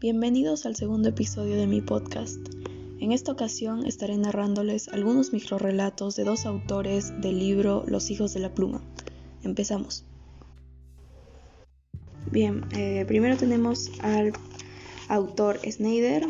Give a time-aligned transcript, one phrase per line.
[0.00, 2.38] Bienvenidos al segundo episodio de mi podcast.
[3.00, 8.40] En esta ocasión estaré narrándoles algunos microrelatos de dos autores del libro Los hijos de
[8.40, 8.80] la pluma.
[9.42, 10.06] Empezamos.
[12.32, 14.32] Bien, eh, primero tenemos al
[15.08, 16.24] autor Snyder,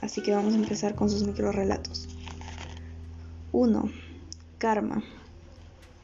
[0.00, 2.08] así que vamos a empezar con sus microrelatos.
[3.52, 3.92] 1.
[4.58, 5.04] Karma.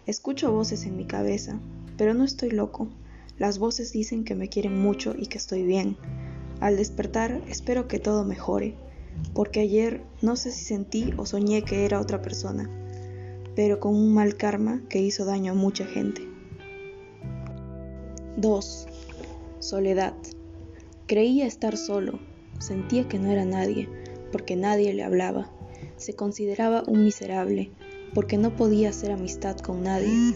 [0.06, 1.58] Escucho voces en mi cabeza,
[1.96, 2.86] pero no estoy loco.
[3.36, 5.96] Las voces dicen que me quieren mucho y que estoy bien.
[6.60, 8.74] Al despertar espero que todo mejore,
[9.34, 12.68] porque ayer no sé si sentí o soñé que era otra persona,
[13.56, 16.22] pero con un mal karma que hizo daño a mucha gente.
[18.36, 18.86] 2.
[19.58, 20.14] Soledad.
[21.06, 22.20] Creía estar solo,
[22.58, 23.88] sentía que no era nadie,
[24.30, 25.50] porque nadie le hablaba.
[25.96, 27.70] Se consideraba un miserable,
[28.14, 30.34] porque no podía hacer amistad con nadie,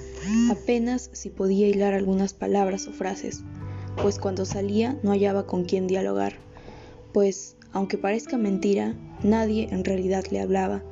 [0.51, 3.43] apenas si podía hilar algunas palabras o frases,
[4.01, 6.35] pues cuando salía no hallaba con quién dialogar,
[7.13, 10.83] pues, aunque parezca mentira, nadie en realidad le hablaba,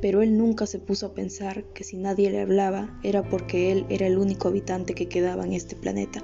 [0.00, 3.86] pero él nunca se puso a pensar que si nadie le hablaba era porque él
[3.88, 6.22] era el único habitante que quedaba en este planeta.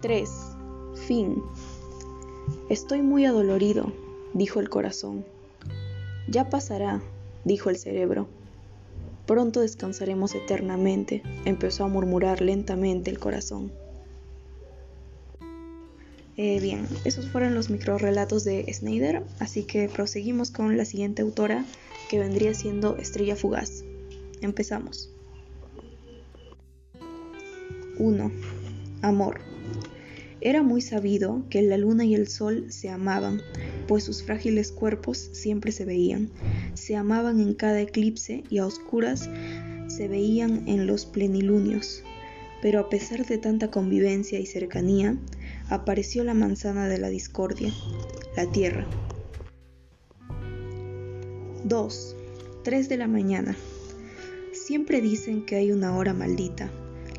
[0.00, 0.30] 3.
[1.06, 1.42] Fin.
[2.70, 3.92] Estoy muy adolorido,
[4.34, 5.24] dijo el corazón.
[6.28, 7.02] Ya pasará,
[7.44, 8.28] dijo el cerebro.
[9.26, 13.72] Pronto descansaremos eternamente, empezó a murmurar lentamente el corazón.
[16.36, 21.64] Eh, bien, esos fueron los microrelatos de Snyder, así que proseguimos con la siguiente autora,
[22.10, 23.84] que vendría siendo Estrella Fugaz.
[24.42, 25.10] Empezamos.
[27.98, 28.30] 1.
[29.00, 29.40] Amor.
[30.42, 33.40] Era muy sabido que la luna y el sol se amaban,
[33.86, 36.30] pues sus frágiles cuerpos siempre se veían.
[36.74, 39.28] Se amaban en cada eclipse y a oscuras
[39.88, 42.02] se veían en los plenilunios.
[42.62, 45.16] Pero a pesar de tanta convivencia y cercanía,
[45.68, 47.72] apareció la manzana de la discordia,
[48.36, 48.86] la tierra.
[51.64, 52.16] 2.
[52.64, 53.56] 3 de la mañana.
[54.52, 56.70] Siempre dicen que hay una hora maldita,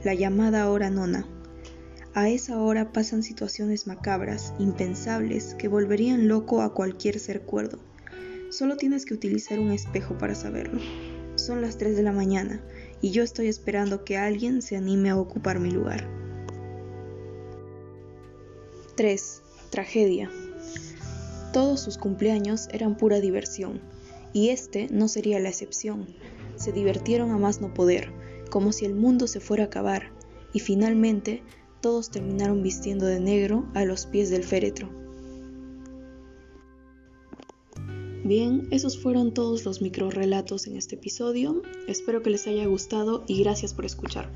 [0.04, 1.26] la llamada hora nona
[2.18, 7.78] a esa hora pasan situaciones macabras, impensables, que volverían loco a cualquier ser cuerdo.
[8.50, 10.82] Solo tienes que utilizar un espejo para saberlo.
[11.36, 12.60] Son las 3 de la mañana
[13.02, 16.10] y yo estoy esperando que alguien se anime a ocupar mi lugar.
[18.96, 19.44] 3.
[19.70, 20.32] Tragedia.
[21.54, 23.80] Todos sus cumpleaños eran pura diversión,
[24.34, 26.08] y este no sería la excepción.
[26.56, 28.12] Se divirtieron a más no poder,
[28.50, 30.10] como si el mundo se fuera a acabar,
[30.52, 31.44] y finalmente
[31.82, 34.90] todos terminaron vistiendo de negro a los pies del féretro.
[38.24, 41.62] Bien, esos fueron todos los micro relatos en este episodio.
[41.88, 44.30] Espero que les haya gustado y gracias por escuchar.